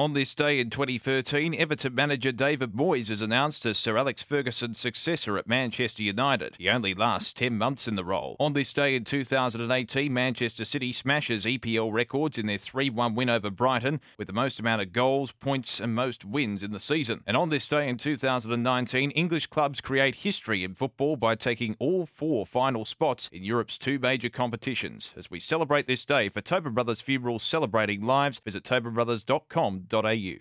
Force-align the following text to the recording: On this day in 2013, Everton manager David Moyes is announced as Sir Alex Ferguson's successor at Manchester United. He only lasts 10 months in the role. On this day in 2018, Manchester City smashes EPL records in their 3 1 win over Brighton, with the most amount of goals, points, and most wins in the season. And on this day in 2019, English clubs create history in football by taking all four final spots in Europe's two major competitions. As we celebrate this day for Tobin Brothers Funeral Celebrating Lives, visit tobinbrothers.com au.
On 0.00 0.14
this 0.14 0.34
day 0.34 0.60
in 0.60 0.70
2013, 0.70 1.54
Everton 1.54 1.94
manager 1.94 2.32
David 2.32 2.72
Moyes 2.72 3.10
is 3.10 3.20
announced 3.20 3.66
as 3.66 3.76
Sir 3.76 3.98
Alex 3.98 4.22
Ferguson's 4.22 4.80
successor 4.80 5.36
at 5.36 5.46
Manchester 5.46 6.02
United. 6.02 6.56
He 6.56 6.70
only 6.70 6.94
lasts 6.94 7.34
10 7.34 7.58
months 7.58 7.86
in 7.86 7.96
the 7.96 8.04
role. 8.04 8.34
On 8.40 8.54
this 8.54 8.72
day 8.72 8.96
in 8.96 9.04
2018, 9.04 10.10
Manchester 10.10 10.64
City 10.64 10.90
smashes 10.94 11.44
EPL 11.44 11.92
records 11.92 12.38
in 12.38 12.46
their 12.46 12.56
3 12.56 12.88
1 12.88 13.14
win 13.14 13.28
over 13.28 13.50
Brighton, 13.50 14.00
with 14.16 14.26
the 14.26 14.32
most 14.32 14.58
amount 14.58 14.80
of 14.80 14.94
goals, 14.94 15.32
points, 15.32 15.80
and 15.80 15.94
most 15.94 16.24
wins 16.24 16.62
in 16.62 16.72
the 16.72 16.80
season. 16.80 17.22
And 17.26 17.36
on 17.36 17.50
this 17.50 17.68
day 17.68 17.86
in 17.86 17.98
2019, 17.98 19.10
English 19.10 19.48
clubs 19.48 19.82
create 19.82 20.14
history 20.14 20.64
in 20.64 20.72
football 20.72 21.16
by 21.16 21.34
taking 21.34 21.76
all 21.78 22.06
four 22.06 22.46
final 22.46 22.86
spots 22.86 23.28
in 23.34 23.44
Europe's 23.44 23.76
two 23.76 23.98
major 23.98 24.30
competitions. 24.30 25.12
As 25.18 25.30
we 25.30 25.40
celebrate 25.40 25.86
this 25.86 26.06
day 26.06 26.30
for 26.30 26.40
Tobin 26.40 26.72
Brothers 26.72 27.02
Funeral 27.02 27.38
Celebrating 27.38 28.06
Lives, 28.06 28.38
visit 28.38 28.64
tobinbrothers.com 28.64 29.88
au. 29.92 30.38